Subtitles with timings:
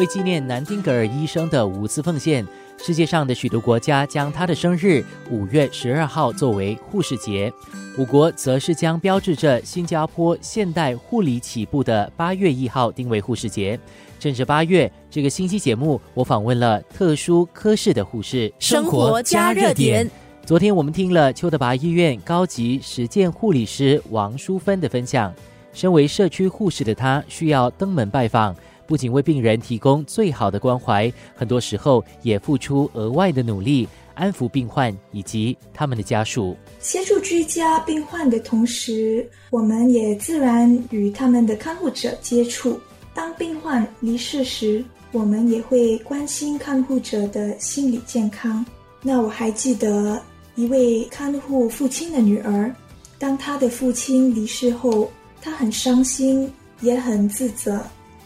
[0.00, 2.42] 为纪念南丁格尔医生的无私奉献，
[2.78, 7.52] 世界上的许多国家将他的生日五月十二号作为护士节，
[7.98, 13.78] 我国则是将标志着新加坡现代护理起步的八月一号定为护士节。
[14.18, 20.10] 正值八月这个星期节目，我访问了特殊科室的护士，生活加热点。
[20.46, 25.30] 昨天我们听了邱德拔医院高级实践护理师王淑芬的分享。
[25.74, 28.56] 身为社区护士的她，需要登门拜访，
[28.90, 36.56] 不仅为病人提供最好的关怀，很多时候也付出额外的努力，安抚病患以及他们的家属。
[36.80, 42.80] 协助居家病患的同时，我们也自然与他们的看护者接触。
[43.14, 48.66] 当病患离世时，我们也会关心看护者的心理健康。
[49.02, 50.20] 那我还记得。
[50.56, 52.74] 一位看护父亲的女儿，
[53.20, 55.08] 当她的父亲离世后，
[55.40, 57.80] 她很伤心，也很自责。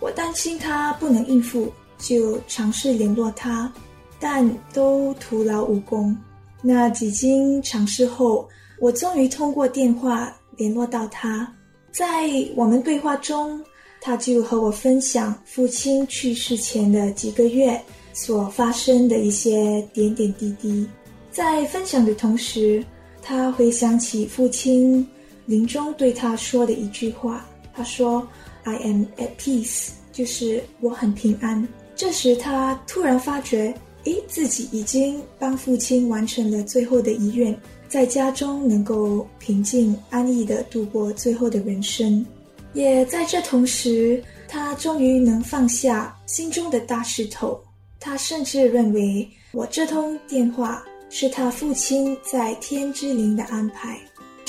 [0.00, 3.72] 我担心他不能应付，就尝试联络他，
[4.20, 6.16] 但都徒劳无功。
[6.62, 8.48] 那几经尝试后，
[8.80, 11.52] 我终于通过电话联络到他。
[11.90, 13.60] 在我们对话中，
[14.00, 17.80] 他就和我分享父亲去世前的几个月
[18.12, 20.86] 所发生的一些点点滴滴。
[21.30, 22.84] 在分享的同时，
[23.22, 25.06] 他回想起父亲
[25.46, 27.46] 临终对他说的一句话
[27.78, 28.26] ：“他说
[28.64, 37.56] ，I am at peace，就是我很平安。”这时，他突然发觉，诶，自己已经帮父亲完成了最后的遗愿，
[37.88, 42.26] 在家中能够平静安逸地度过最后的人生。
[42.72, 47.62] 也在这同时，他终于能放下心中的大石头。
[48.00, 50.82] 他甚至认为，我这通电话。
[51.10, 53.98] 是他父亲在天之灵的安排，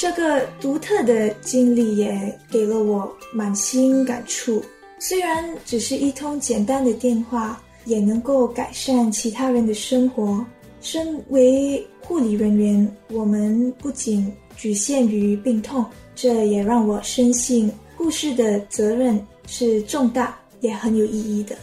[0.01, 4.63] 这个独特的经历也给了我满心感触。
[4.97, 10.45] 虽然只是一通简单的电话，也能够改善其他人的生活。
[10.79, 15.83] 身为护理人员，我们不仅局限于病痛，
[16.15, 21.53] 这也让我深信护士的责任是重大，也很有意义的。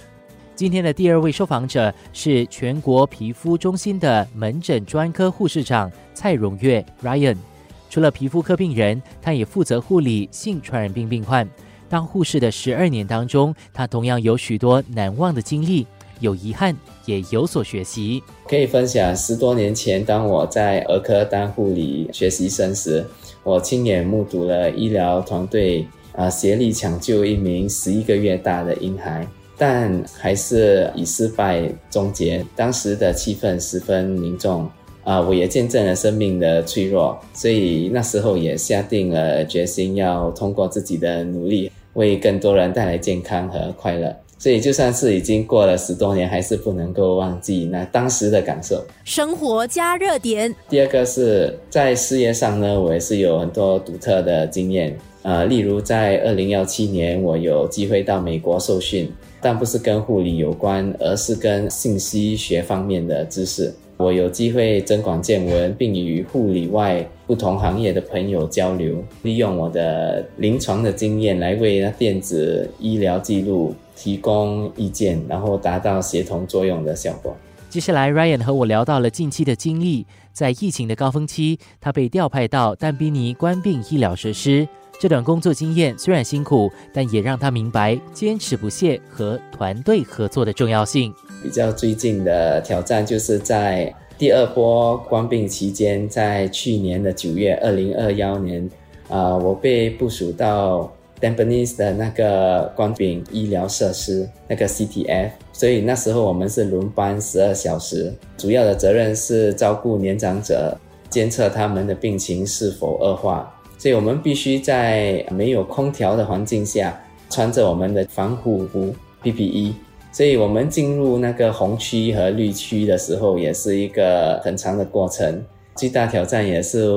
[0.54, 7.38] 今天的第二位受访者是全国皮肤中心的门诊专科护士长蔡荣月 Ryan。
[7.88, 11.48] 除了皮肤科病人，他也负责护理性传染病病患。
[11.88, 15.86] 当护士的十二年当中，他同样有许多难忘的经历，
[16.20, 18.22] 有遗憾，也有所学习。
[18.48, 23.04] 可以分享十多年前，当我在儿科当护理学习生时，
[23.42, 29.26] 我亲眼目睹了医疗团队啊协力抢救一名十一个月大的婴孩。
[29.58, 32.44] 但还是以失败终结。
[32.54, 34.70] 当时的气氛十分凝重
[35.06, 35.20] 啊！
[35.20, 44.12] 我也见证了生命的脆弱，所以那时候也下定了决心，要通过自己的努力，为更多人带来健康和快乐。
[44.36, 48.84] 所以就算是已经过了十多年，还是不能够忘记那当时的感受。
[49.04, 50.52] 生活加热点。
[50.68, 59.08] 第二个是在事业上呢，我也是有很多独特的经验呃，例如在二零幺七年，我有机会到美国受训。
[59.40, 63.72] 但不是跟护理有关，而是跟信息学方面的知识。
[63.98, 77.34] 我有机会增广见闻，并与护理外不同行业的朋友交流，利用我的临床的经验来为电子医疗记录提供意见，然后达到协同作用的效果。
[77.70, 84.68] 接下来，Ryan 和我聊到了近期的经历，在疫情的高峰期，他被调派到丹比尼官病医疗设施。
[84.98, 91.14] 这段工作经验虽然辛苦，但也让他明白坚持不懈和团队合作的重要性。
[91.42, 98.68] 比较最近的挑战就是在第二波关病期间，在去年的九月，二零二幺年，
[99.08, 100.90] 啊，我被部署到
[101.20, 110.76] d a m p e n e s 的那个光病医疗设施，那个 CTF，所以那时候我们是轮班十二小时，主要的责任是照顾年长者，
[111.10, 113.52] 监测他们的病情是否恶化。
[113.78, 116.98] 所以我们必须在没有空调的环境下，
[117.30, 119.74] 穿着我们的防护服 PPE。
[120.12, 125.44] 所以我们进入那个红区和绿区的时候，也是一个很长的过程。
[125.74, 126.88] 最大挑战也是，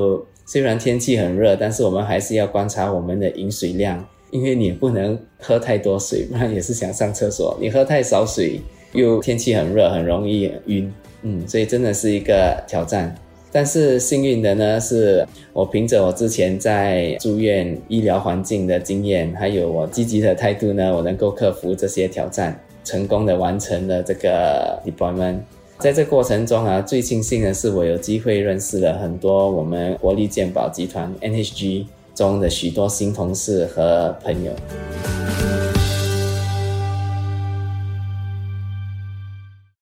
[0.46, 7.54] 虽然天气很热，但是我们还是要观察我们的饮水量，因为你也不能喝太多水，不然也是想上厕所。
[7.60, 8.58] 你喝太少水，
[8.92, 10.90] 又天气很热，很容易晕。
[11.20, 13.14] 嗯，所以真的是一个挑战。
[13.52, 25.38] 但是幸运的呢，是我凭着我之前在住院医疗环境的经验，还有我积极的态度呢，我能够克服这些挑战，成功的完成了这个 deployment。
[25.78, 34.52] 在这过程中啊，最庆幸的是我有机会认识了很多我们国立健保集团 NHG 中的许多新同事和朋友。